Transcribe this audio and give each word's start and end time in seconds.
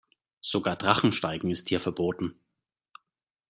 Sogar 0.41 0.77
Drachensteigen 0.77 1.51
ist 1.51 1.69
hier 1.69 1.79
verboten. 1.79 2.33